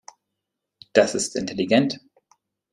Das 0.93 1.13
ist 1.13 1.35
intelligent. 1.35 1.99